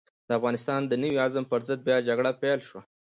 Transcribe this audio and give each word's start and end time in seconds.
د 0.27 0.29
افغانستان 0.39 0.79
د 0.85 0.93
نوي 1.03 1.17
عزم 1.25 1.43
پر 1.51 1.59
ضد 1.67 1.79
بيا 1.87 1.97
جګړه 2.09 2.31
پيل 2.41 2.59
شوه. 2.67 2.81